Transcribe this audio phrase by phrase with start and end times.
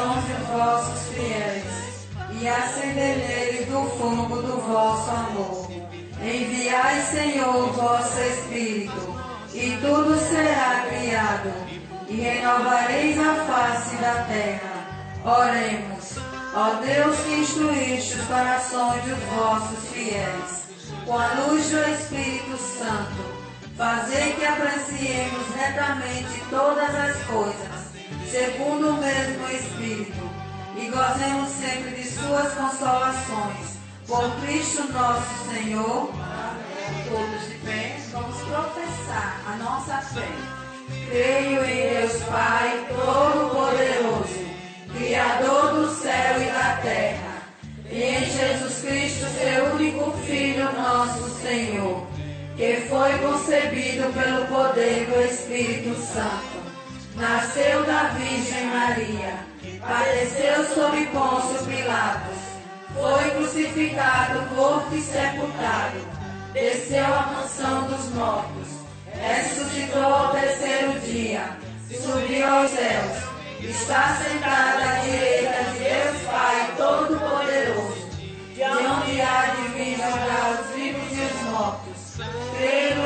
[0.00, 2.08] De vossos fiéis
[2.40, 5.70] e acendei neles do fogo do vosso amor.
[6.22, 9.14] Enviai, Senhor, vosso Espírito,
[9.52, 11.52] e tudo será criado,
[12.08, 14.70] e renovareis a face da terra.
[15.22, 16.16] Oremos,
[16.54, 20.64] ó Deus que instruíste os corações dos vossos fiéis,
[21.04, 23.40] com a luz do Espírito Santo.
[23.76, 27.59] Fazei que apreciemos retamente todas as coisas,
[28.30, 30.30] segundo o mesmo Espírito,
[30.76, 33.80] e gozemos sempre de suas consolações.
[34.06, 36.10] Por Cristo nosso Senhor.
[37.08, 40.28] Todos de pé, vamos professar a nossa fé.
[41.08, 44.46] Creio em Deus Pai Todo-Poderoso,
[44.96, 47.42] Criador do céu e da terra,
[47.90, 52.08] e em Jesus Cristo, seu único Filho, nosso Senhor
[52.56, 56.59] que foi concebido pelo poder do Espírito Santo.
[57.14, 59.34] Nasceu da Virgem Maria,
[59.80, 62.38] padeceu sob Pôncio Pilatos,
[62.94, 65.98] foi crucificado, morto e sepultado,
[66.52, 68.68] desceu à mansão dos mortos,
[69.12, 71.58] ressuscitou ao terceiro dia,
[71.90, 78.08] subiu aos céus, está sentado à direita de Deus Pai Todo-Poderoso,
[78.54, 82.00] de onde há de vir julgar os vivos e os mortos.
[82.56, 82.99] Creio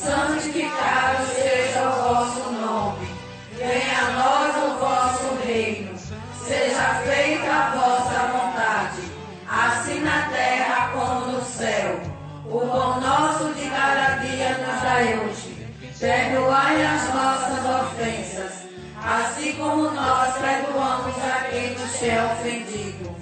[0.00, 3.08] santificado seja o vosso nome.
[3.52, 5.98] Venha a nós o vosso reino.
[6.42, 9.02] Seja feita a vossa vontade,
[9.46, 12.00] assim na terra como no céu.
[12.46, 15.60] O pão nosso de cada dia nos dai hoje.
[16.00, 18.68] Perdoai as nossas ofensas,
[19.04, 23.14] assim como nós perdoamos a quem nos é ofendido.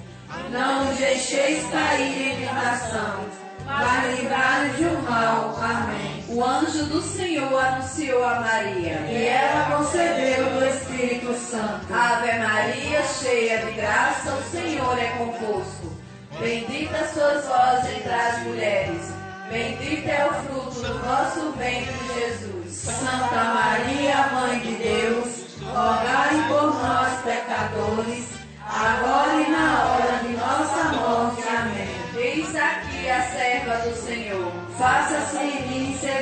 [0.49, 3.25] Não nos deixeis cair em tentação,
[3.65, 5.55] mas livrai-nos do mal.
[5.61, 6.18] Amém.
[6.31, 8.99] O anjo do Senhor anunciou a Maria.
[9.09, 11.91] E ela concebeu do Espírito Santo.
[11.91, 15.91] Ave Maria, cheia de graça, o Senhor é convosco.
[16.39, 19.11] Bendita sois vós entre as mulheres.
[19.49, 22.75] Bendito é o fruto do vosso ventre, Jesus.
[22.75, 28.28] Santa Maria, Mãe de Deus, rogai por nós, pecadores,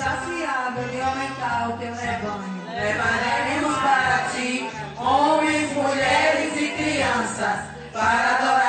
[0.00, 2.64] Insaciável de aumentar o teu rebanho.
[2.66, 7.60] Levaremos para ti homens, mulheres e crianças,
[7.92, 8.59] para adorar-te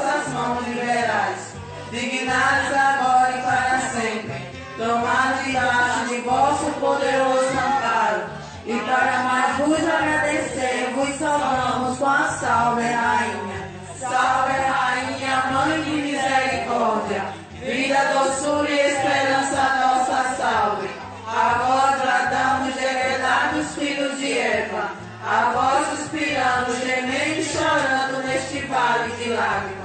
[0.00, 1.54] vossas mãos liberais.
[1.90, 8.22] Dignados agora e para sempre tomado debaixo de vosso poderoso amparo.
[8.64, 13.70] E para mais vos agradecer, vos saudamos com a salve, Rainha.
[13.98, 17.24] Salve, Rainha, Mãe de misericórdia,
[17.60, 20.90] vida, doçura e esperança nossa salve.
[21.26, 24.90] A vós bradamos, degredados filhos de Eva,
[25.22, 29.79] a vós suspiramos, gemendo e chorando neste vale de lágrimas.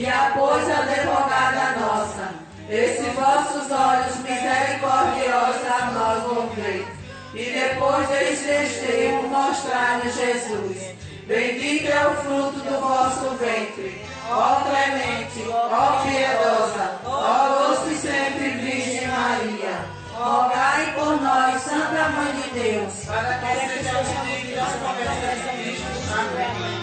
[0.00, 2.30] E após a advogada nossa,
[2.70, 6.86] esses vossos olhos misericordiosos a nós volvei.
[7.34, 10.94] E depois deste desterro mostrar-nos Jesus.
[11.26, 14.02] Bendito é o fruto do vosso ventre.
[14.30, 19.84] Ó clemente, ó piedosa, ó doce sempre Virgem Maria.
[20.14, 25.84] Rogai por nós, Santa Mãe de Deus, para que sejamos dignos das promessas de Cristo.
[26.18, 26.80] Amém.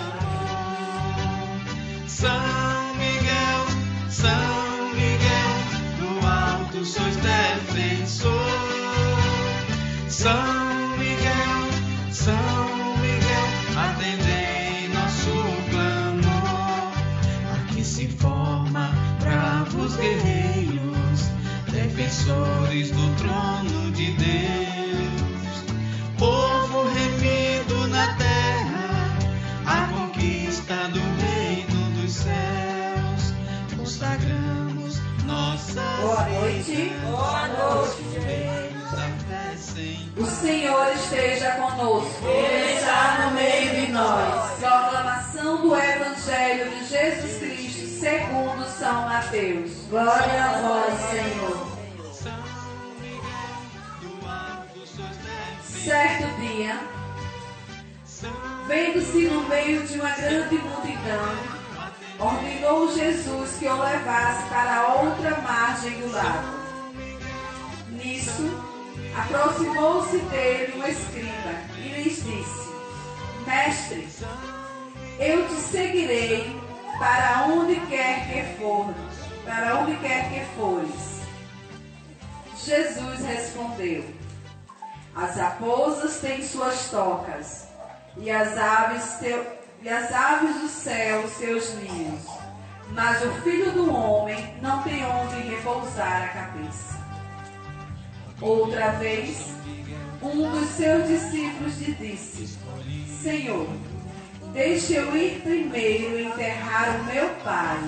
[10.17, 13.47] São Miguel, São Miguel,
[13.77, 15.29] atendei nosso
[15.69, 16.91] clamor.
[17.53, 21.29] Aqui se forma bravos guerreiros,
[21.71, 25.63] defensores do trono de Deus.
[26.17, 29.19] Povo remido na terra,
[29.67, 33.35] a conquista do reino dos céus.
[33.77, 36.91] Consagramos nossa Boa noite.
[37.05, 38.16] Boa noite.
[40.47, 42.25] Senhor esteja conosco.
[42.25, 44.51] Ele está no meio de nós.
[44.57, 49.71] Proclamação do Evangelho de Jesus Cristo segundo São Mateus.
[49.89, 51.67] Glória a vós, Senhor.
[55.65, 56.79] Certo dia,
[58.67, 61.35] vendo-se no meio de uma grande multidão,
[62.19, 66.56] ordenou Jesus que o levasse para a outra margem do lago.
[69.17, 72.69] Aproximou-se dele um escriba e lhes disse:
[73.47, 74.07] Mestre,
[75.19, 76.55] eu te seguirei
[76.99, 78.93] para onde quer que for,
[79.43, 81.21] para onde quer que fores.
[82.63, 84.05] Jesus respondeu:
[85.15, 87.67] As raposas têm suas tocas,
[88.17, 89.45] e as aves, teu,
[89.81, 92.21] e as aves do céu seus ninhos,
[92.91, 97.06] mas o filho do homem não tem onde repousar a cabeça.
[98.39, 99.47] Outra vez,
[100.21, 102.59] um dos seus discípulos lhe disse:
[103.21, 103.67] Senhor,
[104.53, 107.79] deixe eu ir primeiro enterrar o meu pai.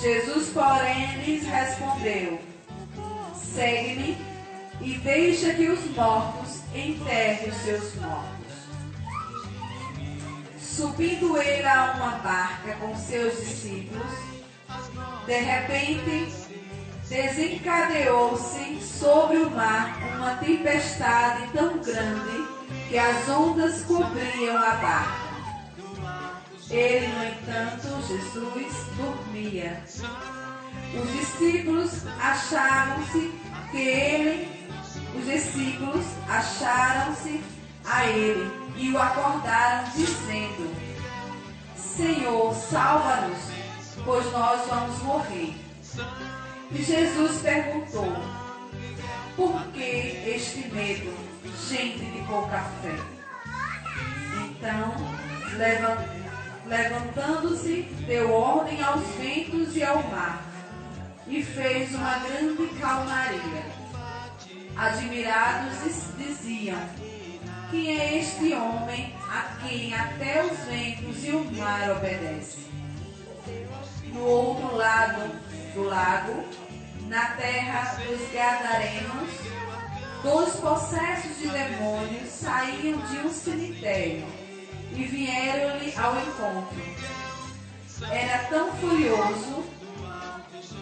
[0.00, 2.40] Jesus, porém, lhes respondeu:
[3.34, 4.16] Segue-me
[4.80, 8.34] e deixa que os mortos enterrem os seus mortos.
[10.58, 14.10] Subindo ele a uma barca com seus discípulos,
[15.26, 16.43] de repente
[17.14, 22.44] desencadeou-se sobre o mar uma tempestade tão grande
[22.88, 25.24] que as ondas cobriam a barca.
[26.68, 29.80] Ele, no entanto, Jesus, dormia.
[31.00, 33.32] Os discípulos acharam-se
[33.70, 34.68] que ele,
[35.16, 37.40] os discípulos acharam-se
[37.84, 40.74] a ele e o acordaram, dizendo:
[41.76, 43.38] Senhor, salva-nos,
[44.04, 45.54] pois nós vamos morrer.
[46.72, 48.12] E Jesus perguntou:
[49.36, 49.82] Por que
[50.26, 51.12] este medo,
[51.68, 52.96] gente de pouca fé?
[54.44, 54.94] Então,
[55.56, 56.04] levan-
[56.66, 60.42] levantando-se, deu ordem aos ventos e ao mar,
[61.26, 63.64] e fez uma grande calmaria.
[64.76, 66.78] Admirados diz- diziam:
[67.70, 72.64] Quem é este homem a quem até os ventos e o mar obedecem?
[74.12, 75.30] No outro lado
[75.74, 76.44] do lago,
[77.08, 79.30] na terra dos Gadarenos,
[80.22, 84.26] dois possessos de demônios saíam de um cemitério
[84.92, 86.82] e vieram-lhe ao encontro.
[88.10, 89.64] Era tão furioso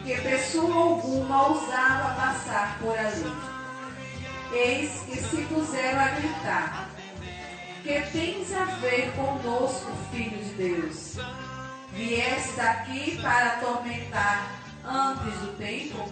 [0.05, 3.33] que pessoa alguma ousava passar por ali.
[4.53, 6.91] Eis que se puseram a gritar:
[7.83, 11.17] Que tens a ver conosco, filho de Deus?
[11.95, 14.51] Vieste aqui para atormentar
[14.85, 16.11] antes do tempo?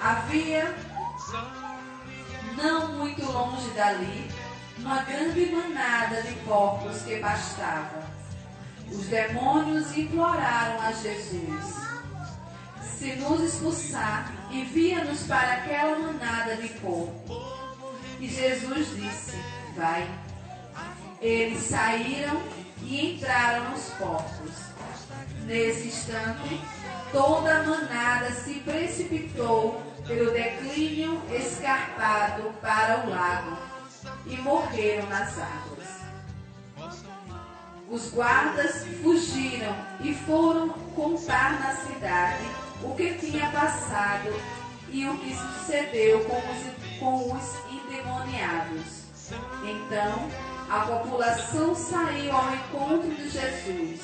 [0.00, 0.74] Havia,
[2.56, 4.30] não muito longe dali,
[4.78, 8.04] uma grande manada de porcos que pastava.
[8.88, 11.74] Os demônios imploraram a Jesus:
[12.80, 17.36] Se nos expulsar, envia-nos para aquela manada de porcos.
[18.20, 19.36] E Jesus disse:
[19.74, 20.08] Vai.
[21.20, 22.40] Eles saíram
[22.86, 24.66] e entraram nos porcos.
[25.44, 26.60] Nesse instante,
[27.12, 33.56] toda a manada se precipitou pelo declínio escarpado para o lago
[34.26, 35.86] e morreram nas águas.
[37.88, 42.44] Os guardas fugiram e foram contar na cidade
[42.82, 44.34] o que tinha passado
[44.90, 49.06] e o que sucedeu com os, com os endemoniados.
[49.64, 54.00] Então, a população saiu ao encontro de Jesus.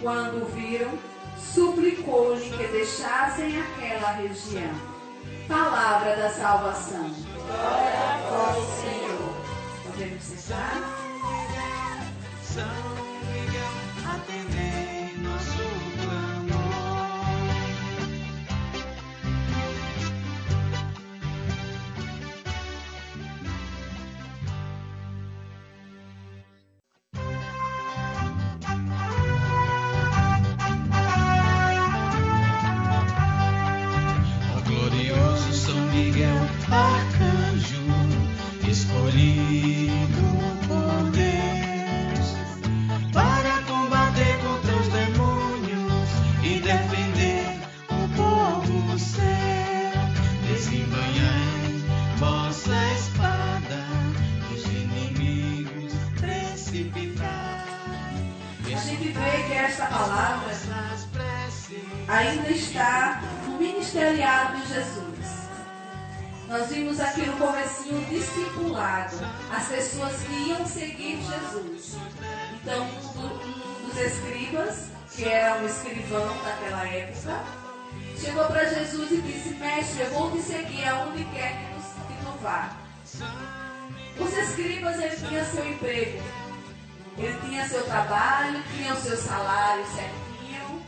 [0.00, 0.92] Quando o viram,
[1.38, 4.74] suplicou-lhe que deixassem aquela região.
[5.48, 7.10] Palavra da salvação.
[7.46, 9.36] Glória a vós, Senhor.
[9.84, 10.95] Podemos sentar?
[38.76, 39.65] escolhi.
[69.50, 71.96] As pessoas que iam seguir Jesus.
[72.54, 77.42] Então, um, do- dos escribas, que era um escrivão daquela época,
[78.20, 82.24] chegou para Jesus e disse: Mestre, eu vou te seguir aonde quer que tu, que
[82.24, 82.76] tu vá.
[84.18, 86.22] Os escribas, ele tinha seu emprego,
[87.18, 90.82] ele tinha seu trabalho, tinha o seu salário certinho.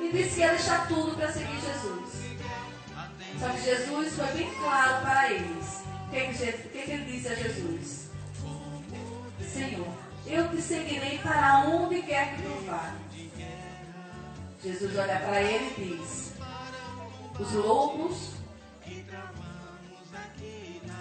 [0.00, 2.36] E disse que ia deixar tudo para seguir Jesus.
[3.40, 5.82] Só que Jesus foi bem claro para eles.
[6.06, 8.10] O que, que, que ele disse a Jesus?
[9.52, 9.88] Senhor,
[10.26, 12.94] eu te seguirei para onde quer que tu vá.
[14.62, 16.32] Jesus olha para ele e diz:
[17.38, 18.32] Os lobos,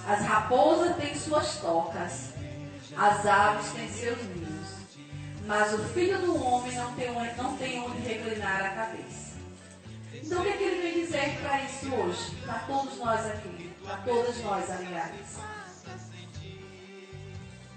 [0.08, 2.34] as raposas têm suas tocas,
[2.98, 4.68] as aves têm seus ninhos,
[5.48, 9.35] mas o filho do homem não tem, não tem onde reclinar a cabeça.
[10.26, 12.36] Então o que, é que ele vem dizer para isso hoje?
[12.44, 15.38] Para todos nós aqui, para todas nós, aliás.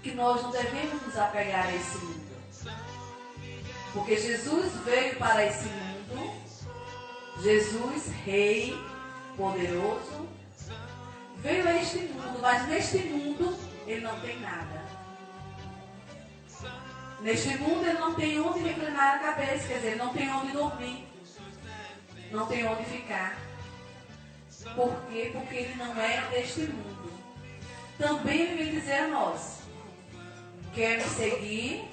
[0.01, 2.29] Que nós não devemos nos apegar a esse mundo.
[3.93, 6.33] Porque Jesus veio para esse mundo,
[7.43, 8.75] Jesus, Rei,
[9.37, 10.27] poderoso,
[11.37, 14.85] veio a este mundo, mas neste mundo ele não tem nada.
[17.21, 20.51] Neste mundo ele não tem onde reclinar a cabeça, quer dizer, ele não tem onde
[20.51, 21.08] dormir,
[22.31, 23.37] não tem onde ficar.
[24.75, 25.31] Por quê?
[25.33, 27.11] Porque ele não é deste mundo.
[27.97, 29.61] Também ele vem dizer a nós:
[30.73, 31.89] quer me seguir,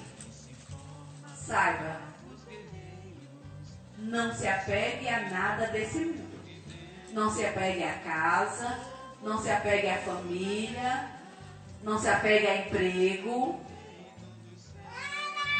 [1.35, 2.01] saiba,
[3.97, 6.27] não se apegue a nada desse mundo.
[7.13, 8.79] Não se apegue à casa,
[9.23, 11.09] não se apegue à família,
[11.81, 13.59] não se apegue a emprego.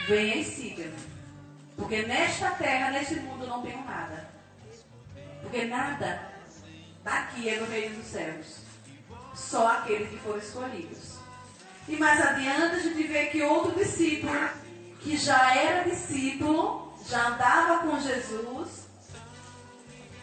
[0.07, 0.95] Venha e siga-me.
[1.75, 4.36] Porque nesta terra, neste mundo, não tenho nada.
[5.41, 6.31] Porque nada
[7.03, 8.57] daqui é no reino dos céus.
[9.33, 11.17] Só aqueles que foram escolhidos.
[11.87, 14.33] E mais adiante a gente vê que outro discípulo,
[14.99, 18.87] que já era discípulo, já andava com Jesus,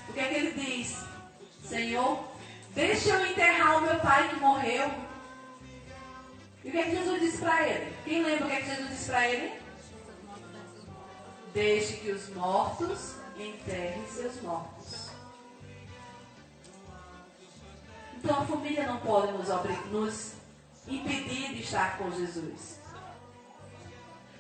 [0.09, 0.99] o que é que ele diz?
[1.67, 2.23] Senhor,
[2.75, 4.93] deixa eu enterrar o meu pai que morreu.
[6.63, 7.97] E o que é que Jesus disse para ele?
[8.05, 9.61] Quem lembra o que é que Jesus disse para ele?
[11.55, 15.04] Deixe que os mortos enterrem seus mortos.
[18.25, 19.49] Então a família não pode nos,
[19.91, 20.33] nos
[20.89, 22.81] impedir de estar com Jesus.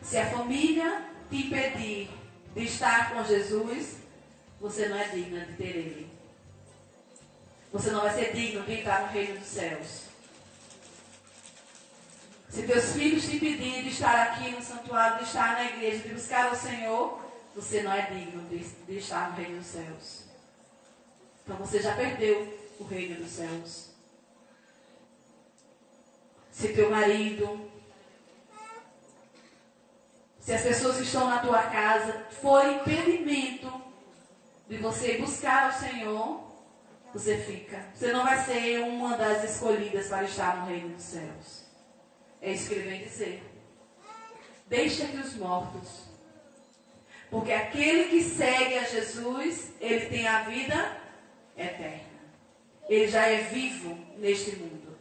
[0.02, 2.10] Se a família te impedir
[2.54, 3.98] de estar com Jesus,
[4.58, 6.10] você não é digna de ter Ele.
[7.74, 10.04] Você não vai ser digno de entrar no reino dos céus.
[12.48, 16.14] Se teus filhos te impedirem de estar aqui no santuário, de estar na igreja, de
[16.14, 17.20] buscar o Senhor,
[17.54, 20.24] você não é digno de, de estar no reino dos céus.
[21.44, 23.90] Então você já perdeu o reino dos céus.
[26.50, 27.70] Se teu marido,
[30.38, 33.72] se as pessoas que estão na tua casa forem impedimento
[34.68, 36.44] de você buscar o Senhor,
[37.12, 37.84] você fica.
[37.94, 41.64] Você não vai ser uma das escolhidas para estar no reino dos céus.
[42.42, 43.42] É isso que ele vem dizer.
[44.68, 46.04] Deixa que os mortos.
[47.30, 50.96] Porque aquele que segue a Jesus, ele tem a vida
[51.56, 52.13] eterna.
[52.88, 54.96] Ele já é vivo neste mundo.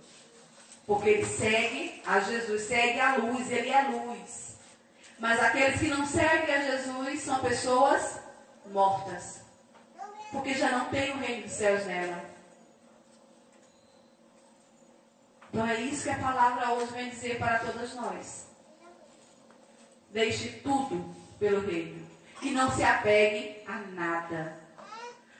[0.86, 4.58] Porque ele segue a Jesus, segue a luz, ele é luz.
[5.20, 8.20] Mas aqueles que não seguem a Jesus são pessoas
[8.72, 9.42] mortas.
[10.32, 12.24] Porque já não tem o reino dos céus nela.
[15.50, 18.48] Então é isso que a palavra hoje vem dizer para todas nós.
[20.10, 22.06] Deixe tudo pelo reino.
[22.42, 24.60] E não se apegue a nada.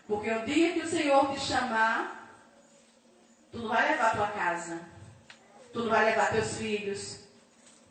[0.08, 2.23] Porque o dia que o Senhor te chamar,
[3.54, 4.80] tu não vai levar tua casa.
[5.72, 7.20] Tu não vai levar teus filhos.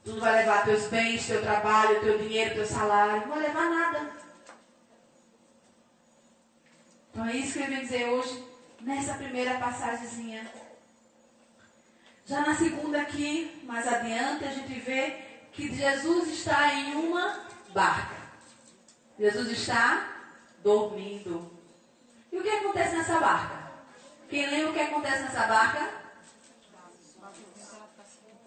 [0.04, 3.21] Tu não vai levar teus bens, teu trabalho, teu dinheiro, teu salário.
[3.23, 4.11] Não vai levar nada.
[7.11, 8.45] Então é isso que ele vem dizer hoje,
[8.81, 10.50] nessa primeira passagemzinha.
[12.26, 15.19] Já na segunda aqui, mais adiante, a gente vê
[15.52, 18.16] que Jesus está em uma barca.
[19.19, 20.09] Jesus está
[20.64, 21.50] dormindo.
[22.33, 23.62] E o que acontece nessa barca?
[24.32, 25.90] Quem lembra o que acontece nessa barca?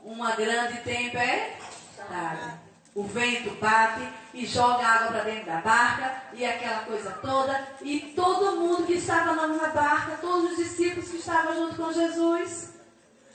[0.03, 2.59] Uma grande tempestade.
[2.95, 4.01] O vento bate
[4.33, 7.67] e joga água para dentro da barca e aquela coisa toda.
[7.83, 12.73] E todo mundo que estava na barca, todos os discípulos que estavam junto com Jesus,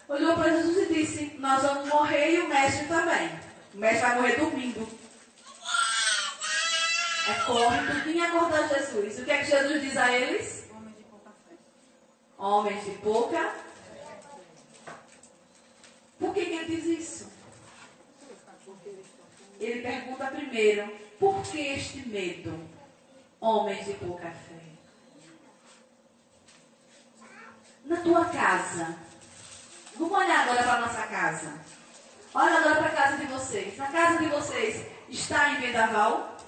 [0.09, 3.31] olhou para Jesus e disse: Nós vamos morrer e o mestre também.
[3.73, 4.89] O mestre vai morrer dormindo.
[7.29, 9.21] É corre tudinho acordar Jesus.
[9.21, 10.60] O que é que Jesus diz a eles?
[12.41, 13.55] Homens de pouca.
[16.19, 17.31] Por que, que ele diz isso?
[19.61, 22.69] Ele pergunta primeiro: por que este medo?
[23.41, 24.61] Homens de pouca fé.
[27.85, 28.99] Na tua casa,
[30.01, 31.53] Vamos olhar agora para a nossa casa.
[32.33, 33.77] Olha agora para a casa de vocês.
[33.77, 36.39] Na casa de vocês está em vendaval?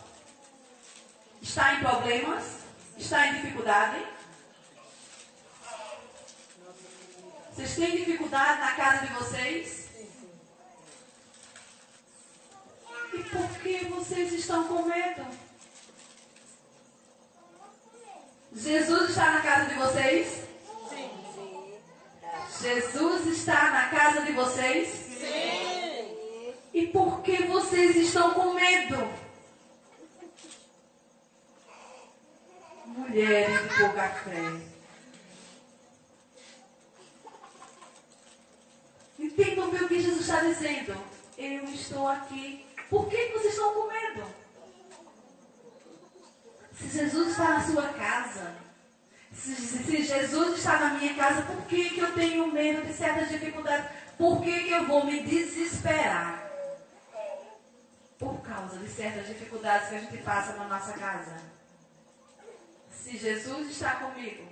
[1.42, 2.60] Está em problemas?
[2.96, 4.06] Está em dificuldade?
[7.54, 9.90] Vocês têm dificuldade na casa de vocês?
[13.12, 15.26] E por que vocês estão com medo?
[18.54, 20.42] Jesus está na casa de vocês?
[22.62, 24.88] Jesus está na casa de vocês?
[24.88, 26.54] Sim.
[26.72, 29.12] E por que vocês estão com medo?
[32.86, 34.71] Mulheres de pouca fé.
[39.32, 40.94] Entendam bem o que Jesus está dizendo.
[41.38, 42.66] Eu estou aqui.
[42.90, 44.26] Por que vocês estão com medo?
[46.76, 48.54] Se Jesus está na sua casa,
[49.32, 53.30] se, se, Jesus está na minha casa, por que, que eu tenho medo de certas
[53.30, 53.86] dificuldades?
[54.18, 56.46] Por que, que eu vou me desesperar?
[58.18, 61.40] Por causa de certas dificuldades que a gente passa na nossa casa.
[62.90, 64.46] Se Jesus está comigo,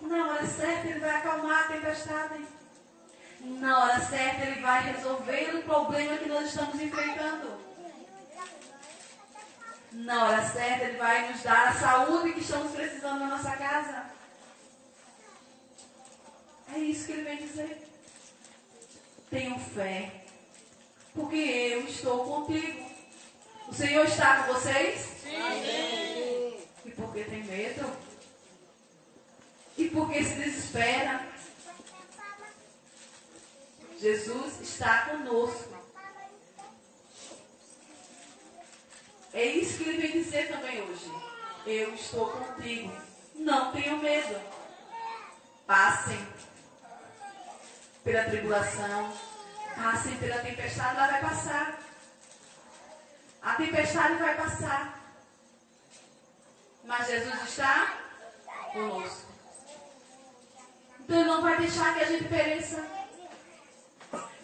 [0.00, 2.46] na hora certa ele vai acalmar a tempestade.
[3.40, 7.66] Na hora certa ele vai resolver o problema que nós estamos enfrentando
[9.96, 14.04] na hora certa, Ele vai nos dar a saúde que estamos precisando na nossa casa.
[16.74, 17.88] É isso que Ele vem dizer.
[19.30, 20.24] Tenham fé,
[21.14, 22.86] porque eu estou contigo.
[23.68, 25.00] O Senhor está com vocês?
[25.22, 26.58] Sim.
[26.84, 28.05] E por que tem medo?
[29.76, 31.26] E por que se desespera?
[34.00, 35.76] Jesus está conosco.
[39.32, 41.12] É isso que ele vem dizer também hoje.
[41.66, 42.90] Eu estou contigo.
[43.34, 44.40] Não tenho medo.
[45.66, 46.26] Passem
[48.02, 49.12] pela tribulação.
[49.74, 50.96] Passem pela tempestade.
[50.96, 51.78] Ela vai passar.
[53.42, 55.12] A tempestade vai passar.
[56.84, 57.98] Mas Jesus está
[58.72, 59.35] conosco.
[61.06, 62.84] Então Ele não vai deixar que a gente pereça.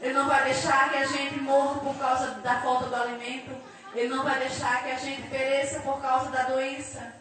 [0.01, 3.51] Ele não vai deixar que a gente morra por causa da falta do alimento.
[3.93, 7.15] Ele não vai deixar que a gente pereça por causa da doença.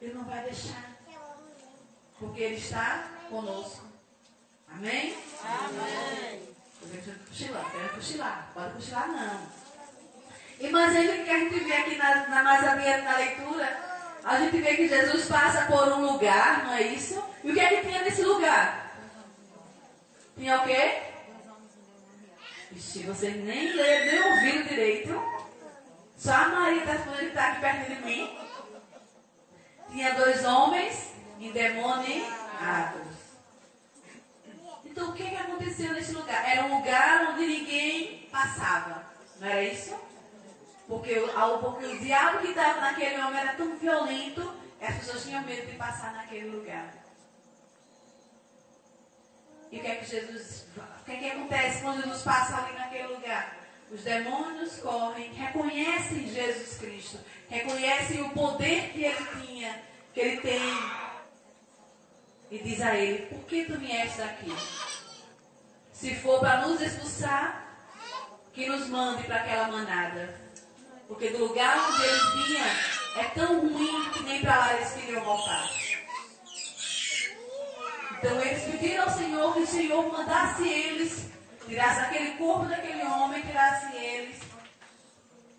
[0.00, 0.90] Ele não vai deixar.
[2.18, 3.84] Porque Ele está conosco.
[4.72, 5.14] Amém?
[5.44, 6.48] Amém.
[6.82, 8.50] Estou cochilar, quero cochilar.
[8.54, 9.60] Pode cochilar não.
[10.58, 13.89] E mas ele que a gente aqui na, na mais adiante na leitura,
[14.24, 17.22] a gente vê que Jesus passa por um lugar, não é isso?
[17.42, 18.94] E o que é que tinha nesse lugar?
[20.36, 21.02] Tinha o quê?
[22.72, 25.22] Ixi, vocês nem leram, nem ouviram direito.
[26.16, 28.38] Só a Maria está falando que está aqui perto de mim.
[29.90, 33.10] Tinha dois homens endemoniados.
[34.84, 36.48] Então o que, que aconteceu nesse lugar?
[36.48, 39.04] Era um lugar onde ninguém passava.
[39.40, 39.94] Não era isso?
[40.90, 45.40] Porque o, porque o diabo que estava naquele homem era tão violento, as pessoas tinham
[45.44, 46.92] medo de passar naquele lugar.
[49.70, 50.66] E o que é que Jesus.
[50.76, 53.56] O que é que acontece quando Jesus passa ali naquele lugar?
[53.88, 60.60] Os demônios correm, reconhecem Jesus Cristo, reconhecem o poder que ele tinha, que ele tem.
[62.50, 64.52] E diz a ele: Por que tu vieste aqui?
[65.92, 67.78] Se for para nos expulsar,
[68.52, 70.49] que nos mande para aquela manada.
[71.10, 72.66] Porque do lugar onde eles vinham
[73.16, 75.68] é tão ruim que nem para lá eles queriam voltar.
[78.12, 81.26] Então eles pediram ao Senhor que o Senhor mandasse eles,
[81.66, 84.38] tirasse aquele corpo daquele homem, tirasse eles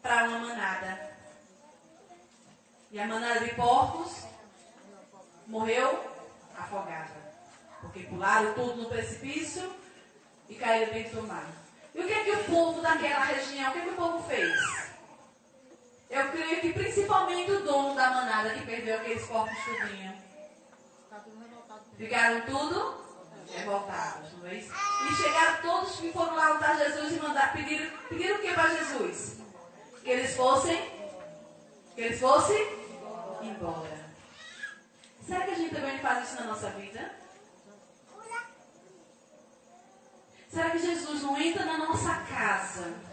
[0.02, 1.12] para uma manada.
[2.90, 4.24] E a manada de porcos
[5.48, 6.00] morreu
[6.58, 7.12] afogada.
[7.82, 9.70] Porque pularam tudo no precipício
[10.48, 11.46] e caíram dentro do mar.
[11.94, 14.24] E o que é que o povo daquela região, o que é que o povo
[14.30, 14.91] fez?
[16.12, 20.14] Eu creio que principalmente o dono da manada que perdeu aqueles porcos tudinho.
[21.98, 23.02] Ficaram tudo
[23.48, 24.74] revoltados, não é isso?
[25.10, 28.76] E chegaram todos que foram lá lutar Jesus e mandar, pediram, pediram o que para
[28.76, 29.38] Jesus?
[30.04, 30.78] Que eles fossem,
[31.96, 32.62] que eles fossem
[33.42, 34.06] embora.
[35.26, 37.16] Será que a gente também faz isso na nossa vida?
[40.50, 43.11] Será que Jesus não entra na nossa casa?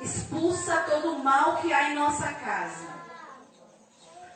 [0.00, 2.94] Expulsa todo o mal que há em nossa casa.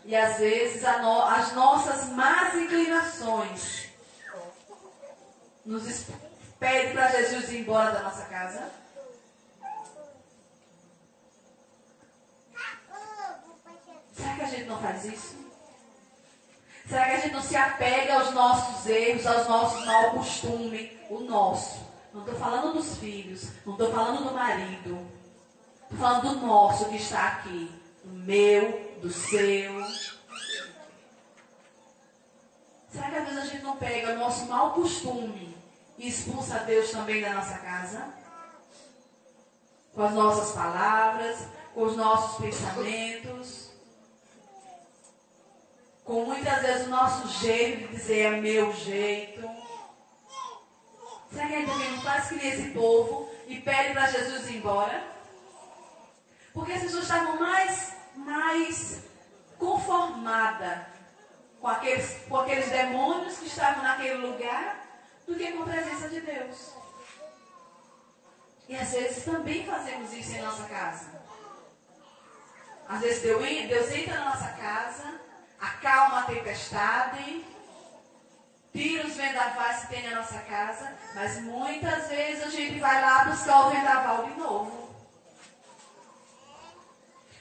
[0.05, 3.89] E às vezes no- as nossas más inclinações
[5.67, 6.07] nos
[6.59, 8.71] pede para Jesus ir embora da nossa casa.
[14.15, 15.37] Será que a gente não faz isso?
[16.89, 21.21] Será que a gente não se apega aos nossos erros, aos nossos mau costume, o
[21.21, 21.87] nosso?
[22.15, 25.18] Não estou falando dos filhos, não estou falando do marido.
[25.97, 27.71] Falando do nosso que está aqui.
[28.05, 29.85] Do meu, do seu.
[32.93, 35.57] Será que às vezes a gente não pega o nosso mau costume
[35.97, 38.13] e expulsa Deus também da nossa casa?
[39.95, 43.69] Com as nossas palavras, com os nossos pensamentos
[46.09, 49.47] com muitas vezes o nosso jeito de dizer é meu jeito.
[51.31, 54.49] Será que a gente também não faz que nem esse povo e pede para Jesus
[54.49, 55.18] ir embora?
[56.59, 59.05] Porque as pessoas estavam mais, mais
[59.61, 60.81] conformadas
[61.61, 64.85] com aqueles, com aqueles demônios que estavam naquele lugar
[65.25, 66.73] do que com a presença de Deus.
[68.69, 71.07] E às vezes também fazemos isso em nossa casa.
[72.89, 75.15] Às vezes Deus entra na nossa casa,
[75.61, 77.47] acalma a tempestade,
[78.73, 83.27] tira os vendavais que tem na nossa casa, mas muitas vezes a gente vai lá
[83.27, 84.88] buscar o vendaval de novo.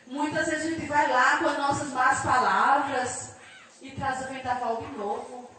[0.07, 3.35] Muitas vezes a gente vai lá com as nossas más palavras
[3.81, 5.49] e traz o vendaval de novo.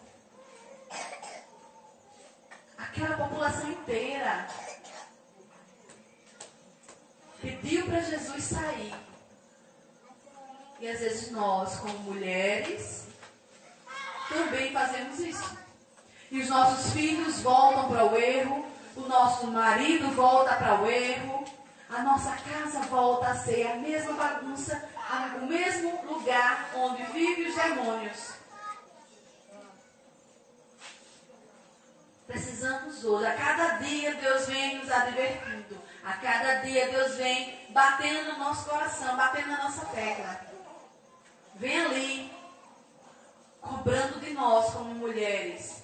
[2.78, 4.48] Aquela população inteira
[7.42, 8.94] pediu para Jesus sair.
[10.80, 13.06] E às vezes nós, como mulheres,
[14.28, 15.58] também fazemos isso.
[16.30, 18.64] E os nossos filhos voltam para o erro,
[18.96, 21.37] o nosso marido volta para o erro,
[21.90, 24.88] a nossa casa volta a ser a mesma bagunça,
[25.40, 28.32] o mesmo lugar onde vivem os demônios.
[32.26, 38.32] Precisamos hoje, a cada dia Deus vem nos advertindo, a cada dia Deus vem batendo
[38.32, 40.38] no nosso coração, batendo na nossa tecla.
[41.54, 42.32] Vem ali,
[43.62, 45.82] cobrando de nós como mulheres.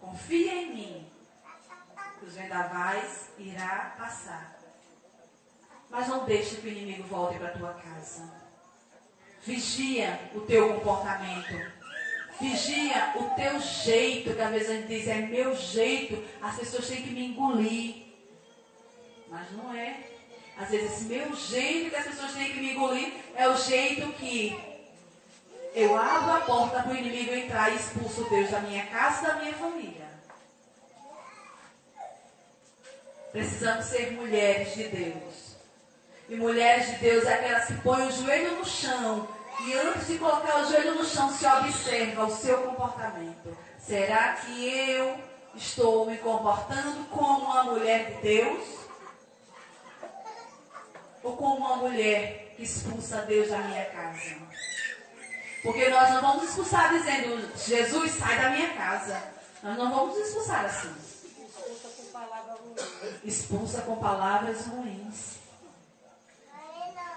[0.00, 1.07] Confia em mim,
[2.28, 4.58] os vendavais irá passar.
[5.88, 8.30] Mas não deixe que o inimigo volte para a tua casa.
[9.42, 11.72] Vigia o teu comportamento.
[12.38, 16.86] Vigia o teu jeito, que às vezes a gente diz, é meu jeito, as pessoas
[16.86, 18.08] têm que me engolir.
[19.28, 20.10] Mas não é.
[20.58, 24.12] Às vezes esse meu jeito que as pessoas têm que me engolir é o jeito
[24.14, 24.60] que
[25.74, 29.26] eu abro a porta para o inimigo entrar e expulso Deus da minha casa e
[29.26, 30.08] da minha família.
[33.38, 35.56] Precisamos ser mulheres de Deus.
[36.28, 39.28] E mulheres de Deus é aquelas que põem o joelho no chão
[39.64, 43.56] e antes de colocar o joelho no chão se observa o seu comportamento.
[43.78, 45.16] Será que eu
[45.54, 48.68] estou me comportando como uma mulher de Deus?
[51.22, 54.36] Ou como uma mulher que expulsa Deus da minha casa?
[55.62, 59.22] Porque nós não vamos expulsar dizendo, Jesus, sai da minha casa.
[59.62, 60.92] Nós não vamos expulsar assim.
[60.98, 62.74] Escuta com palavra ruim.
[63.28, 65.38] Expulsa com palavras ruins.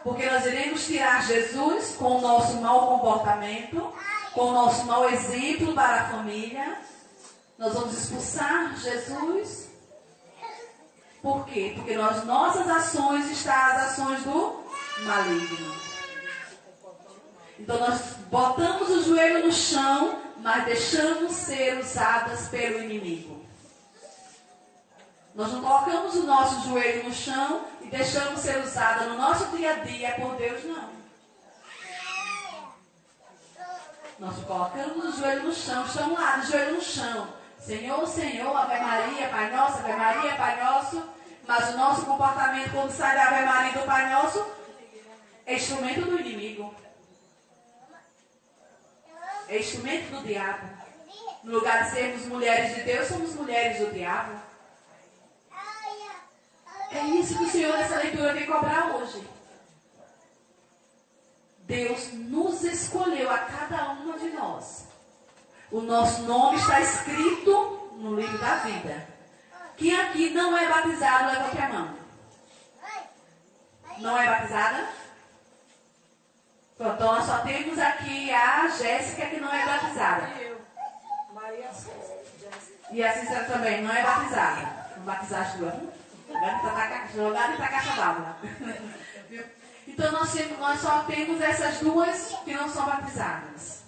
[0.04, 3.94] Porque nós iremos tirar Jesus com o nosso mau comportamento,
[4.34, 6.80] com o nosso mau exemplo para a família.
[7.58, 9.70] Nós vamos expulsar Jesus.
[11.22, 11.74] Por quê?
[11.76, 14.64] Porque nas nossas ações estão as ações do
[15.04, 15.76] maligno.
[17.60, 23.41] Então nós botamos o joelho no chão, mas deixamos ser usadas pelo inimigo.
[25.34, 29.74] Nós não colocamos o nosso joelho no chão e deixamos ser usada no nosso dia
[29.74, 30.90] a dia por Deus, não.
[34.20, 37.28] Nós colocamos o joelho no chão, estamos lá, de joelho no chão.
[37.60, 41.10] Senhor, Senhor, Ave Maria, Pai Nosso, Ave Maria, Pai Nosso.
[41.48, 44.46] Mas o nosso comportamento, quando sai da Ave Maria do Pai Nosso,
[45.46, 46.76] é instrumento do inimigo.
[49.48, 50.70] É instrumento do diabo.
[51.44, 54.51] No lugar de sermos mulheres de Deus, somos mulheres do diabo.
[56.94, 59.26] É isso que o Senhor nessa leitura vem cobrar hoje.
[61.60, 64.88] Deus nos escolheu a cada uma de nós.
[65.72, 69.08] O nosso nome está escrito no livro da vida.
[69.78, 71.96] Quem aqui não é batizado, levante a mão.
[74.00, 74.90] Não é batizada?
[76.78, 80.30] Pronto, então nós só temos aqui a Jéssica que não é batizada.
[82.92, 84.90] E a Cícera também não é batizada.
[84.98, 86.01] Não batizaste duas?
[87.14, 88.36] Jogada para a caixa d'água.
[89.88, 93.82] Então nós, nós só temos essas duas que não são batizadas.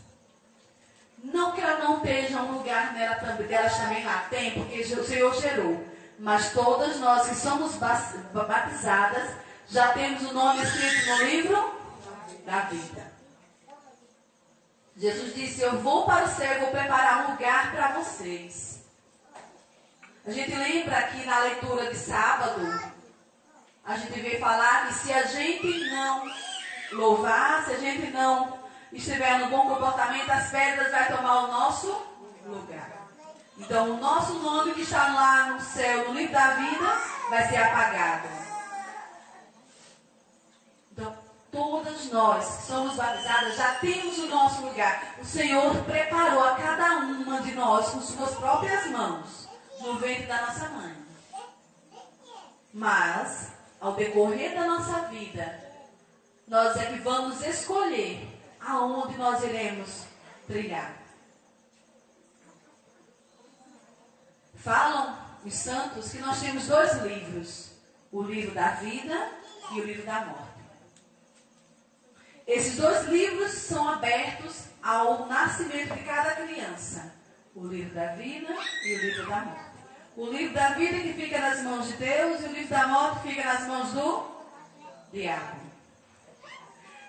[1.23, 5.33] Não que ela não esteja um lugar nela, delas também lá, tem, porque o Senhor
[5.39, 5.87] gerou.
[6.19, 9.31] Mas todas nós que somos batizadas,
[9.67, 11.79] já temos o nome escrito no livro
[12.45, 13.13] da vida.
[14.95, 18.82] Jesus disse: Eu vou para o céu, vou preparar um lugar para vocês.
[20.25, 22.61] A gente lembra aqui na leitura de sábado,
[23.83, 26.31] a gente veio falar que se a gente não
[26.93, 28.57] louvar, se a gente não
[28.93, 32.07] estiver no bom comportamento, as pedras vão tomar o nosso
[32.45, 32.89] lugar.
[33.57, 37.57] Então, o nosso nome que está lá no céu, no livro da vida, vai ser
[37.57, 38.29] apagado.
[40.93, 41.17] Então,
[41.51, 45.15] todas nós que somos batizadas já temos o nosso lugar.
[45.21, 49.42] O Senhor preparou a cada uma de nós com suas próprias mãos
[49.83, 50.95] no ventre da nossa mãe.
[52.73, 55.61] Mas, ao decorrer da nossa vida,
[56.47, 58.27] nós é que vamos escolher
[58.59, 60.05] aonde nós iremos
[60.47, 60.97] trilhar.
[64.55, 67.71] Falam os santos que nós temos dois livros:
[68.11, 69.31] o livro da vida
[69.73, 70.53] e o livro da morte.
[72.47, 77.13] Esses dois livros são abertos ao nascimento de cada criança:
[77.53, 79.72] o livro da vida e o livro da morte.
[80.15, 83.27] O livro da vida que fica nas mãos de Deus e o livro da morte
[83.27, 84.25] fica nas mãos do
[85.11, 85.61] diabo.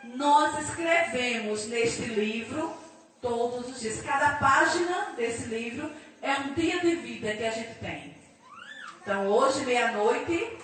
[0.05, 2.75] Nós escrevemos neste livro
[3.21, 4.01] todos os dias.
[4.01, 8.17] Cada página desse livro é um dia de vida que a gente tem.
[9.03, 10.59] Então, hoje, meia-noite,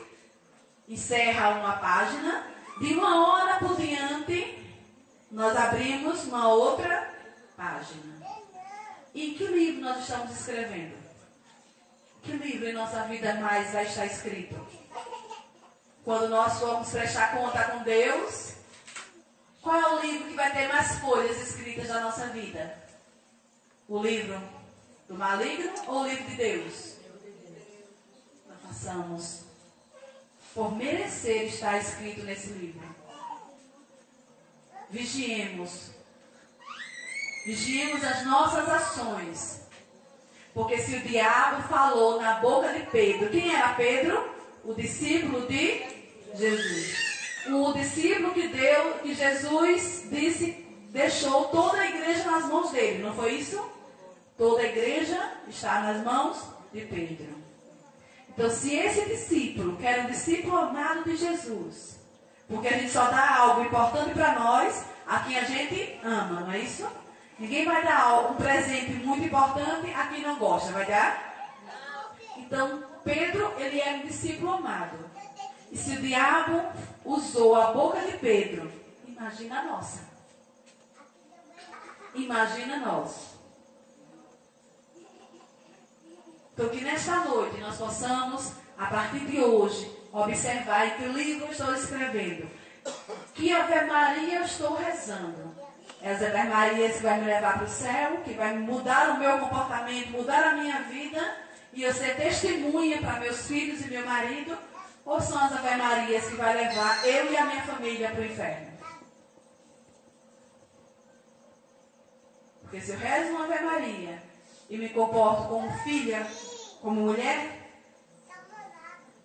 [0.88, 2.46] encerra uma página.
[2.81, 4.59] De uma hora por diante,
[5.31, 7.12] nós abrimos uma outra
[7.55, 8.18] página.
[9.14, 10.99] E que livro nós estamos escrevendo?
[12.22, 14.54] Que livro em nossa vida mais vai estar escrito?
[16.04, 18.54] Quando nós formos prestar conta com Deus,
[19.62, 22.78] qual é o livro que vai ter mais folhas escritas na nossa vida?
[23.88, 24.40] O livro
[25.09, 26.96] do maligno ou o livro de Deus?
[28.48, 29.44] Nós façamos
[30.54, 32.83] por merecer estar escrito nesse livro.
[34.88, 35.90] Vigiemos.
[37.44, 39.61] Vigiemos as nossas ações.
[40.54, 44.28] Porque se o diabo falou na boca de Pedro, quem era Pedro?
[44.64, 45.82] O discípulo de
[46.34, 47.00] Jesus.
[47.48, 53.14] O discípulo que deu, que Jesus disse, deixou toda a igreja nas mãos dele, não
[53.14, 53.62] foi isso?
[54.36, 57.34] Toda a igreja está nas mãos de Pedro.
[58.28, 62.00] Então, se esse discípulo, que era um discípulo amado de Jesus,
[62.48, 66.52] porque a gente só dá algo importante para nós, a quem a gente ama, não
[66.52, 66.86] é isso?
[67.40, 71.48] Ninguém vai dar um presente muito importante a quem não gosta, vai dar?
[72.37, 74.98] Então, Pedro, ele era um discípulo amado.
[75.72, 76.62] E se o diabo
[77.03, 78.70] usou a boca de Pedro,
[79.07, 80.00] imagina a nossa.
[82.14, 83.31] Imagina nós.
[86.53, 91.53] Então, que nesta noite nós possamos, a partir de hoje, observar em que livro eu
[91.53, 92.50] estou escrevendo.
[93.33, 95.49] Que Ave Maria eu estou rezando.
[96.02, 99.18] É as Ave Marias que vai me levar para o céu, que vai mudar o
[99.18, 101.36] meu comportamento, mudar a minha vida
[101.74, 104.56] e eu ser testemunha para meus filhos e meu marido,
[105.04, 108.24] ou são as Ave Marias que vai levar eu e a minha família para o
[108.24, 108.70] inferno?
[112.62, 114.22] Porque se eu rezo uma Ave Maria
[114.70, 116.26] e me comporto como filha,
[116.80, 117.58] como mulher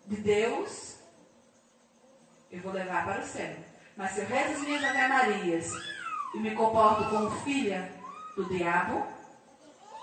[0.07, 0.97] de Deus,
[2.51, 3.55] eu vou levar para o céu.
[3.95, 5.94] Mas se eu rezo as minhas Ave Marias
[6.35, 7.89] e me comporto como filha
[8.35, 9.07] do diabo,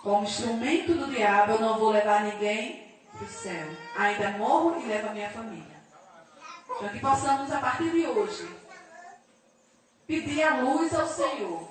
[0.02, 3.68] como instrumento do diabo, eu não vou levar ninguém para o céu.
[3.96, 5.76] Ainda morro e levo a minha família.
[6.70, 8.48] Então que possamos, a partir de hoje,
[10.06, 11.68] pedir a luz ao Senhor.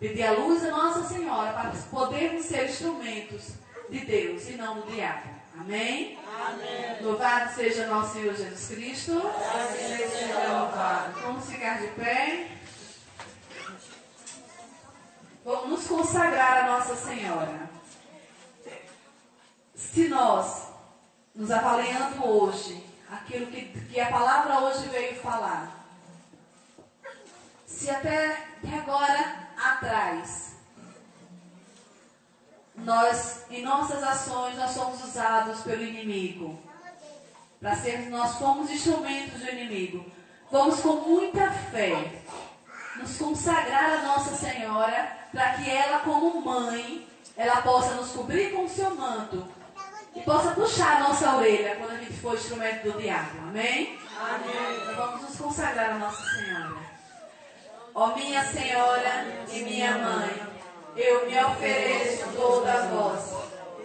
[0.00, 3.50] Pedir a luz a Nossa Senhora para podermos ser instrumentos
[3.88, 5.28] de Deus e não do diabo.
[5.60, 6.18] Amém?
[6.26, 7.02] Amém.
[7.02, 9.22] Louvado seja nosso Senhor Jesus Cristo.
[9.76, 11.20] Seja louvado.
[11.20, 12.48] Vamos ficar de pé.
[15.44, 17.68] Vamos nos consagrar a Nossa Senhora.
[19.74, 20.68] Se nós,
[21.34, 25.84] nos avaliando hoje, aquilo que, que a palavra hoje veio falar,
[27.66, 30.52] se até agora atrás,
[32.76, 36.56] nós, em nossas ações, nós somos usados pelo inimigo,
[37.60, 40.06] para sermos, nós fomos instrumentos do inimigo,
[40.50, 42.22] vamos com muita fé
[42.96, 48.64] nos consagrar a Nossa Senhora, para que ela, como mãe, ela possa nos cobrir com
[48.64, 49.46] o seu manto
[50.14, 53.38] e possa puxar a nossa orelha quando a gente for instrumento do diabo.
[53.48, 53.98] Amém?
[54.20, 54.82] Amém.
[54.82, 56.76] Então vamos nos consagrar a Nossa Senhora.
[57.94, 60.42] Ó minha Senhora e minha Mãe,
[60.96, 63.32] eu me ofereço toda a vós,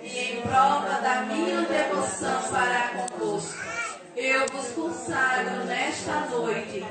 [0.02, 3.58] e em prova da minha devoção para convosco,
[4.16, 6.86] eu vos consagro nesta noite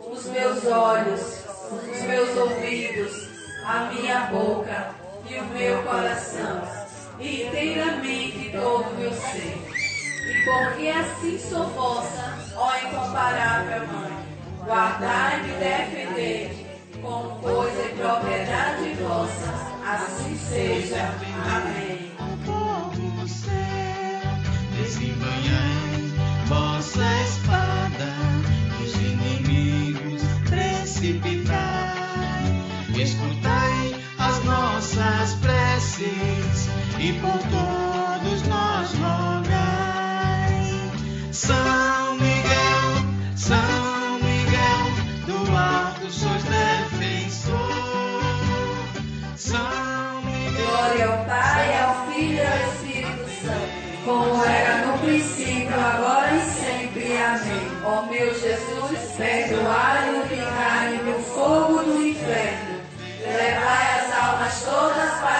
[0.00, 1.44] os meus olhos,
[1.76, 3.28] os meus ouvidos,
[3.64, 4.90] a minha boca
[5.28, 6.62] e o meu coração,
[7.18, 9.58] e inteiramente todo o meu ser.
[10.26, 14.12] E porque assim sou vossa, ó incomparável Mãe,
[14.64, 16.66] guardai-me e defendei
[17.00, 19.52] como coisa e propriedade vossa,
[19.84, 21.14] assim seja.
[21.54, 21.99] Amém.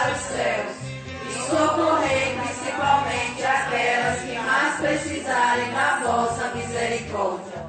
[0.00, 0.76] Para os céus
[1.28, 7.60] e socorrei principalmente aquelas que mais precisarem da vossa misericórdia.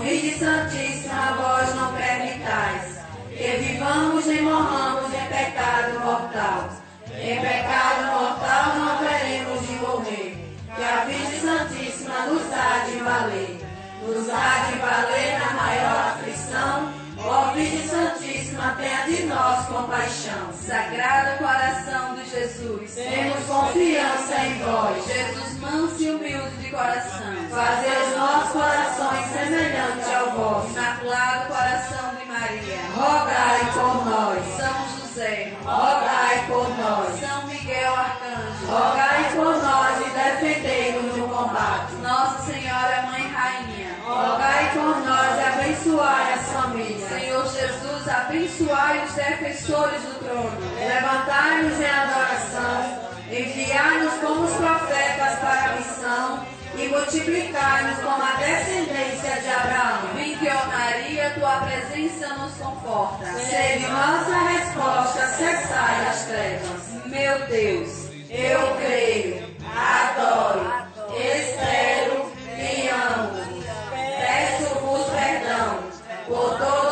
[0.00, 6.68] Virgem Santíssima, vós não permitais que vivamos e morramos em pecado mortal.
[7.16, 10.56] Em pecado mortal não veremos de morrer.
[10.76, 13.60] Que a Virgem Santíssima nos há de valer.
[14.02, 16.13] Nos há de valer na maior
[18.54, 20.52] Tenha de nós compaixão.
[20.52, 25.06] Sagrado coração de Jesus, Temos confiança em vós.
[25.06, 30.70] Jesus manso e humilde de coração, Fazer os nossos corações semelhantes ao vosso.
[30.70, 34.44] Imaculado coração de Maria, Rogai por nós.
[34.56, 37.20] São José, Rogai por nós.
[37.20, 41.94] São Miguel Arcanjo, Rogai por nós e defendei-nos no combate.
[42.02, 47.08] Nossa Senhora Mãe Rainha, Rogai por nós e abençoai as famílias.
[47.08, 55.70] Senhor Jesus, abençoai os defensores do trono, Levantai-nos em adoração, enviai-nos como os profetas para
[55.70, 60.08] a missão e multiplicai-nos como a descendência de Abraão.
[60.14, 63.24] Vinde, ó Maria, tua presença nos conforta.
[63.38, 67.06] Sede nossa resposta, cessai as trevas.
[67.06, 70.84] Meu Deus, Eu creio, adoro,
[71.16, 73.33] espero e amo.
[76.26, 76.83] 我都。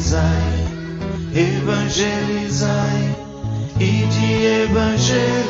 [0.00, 0.64] Evangelizai,
[1.34, 3.16] evangelizai
[3.78, 5.49] e de evangelizar.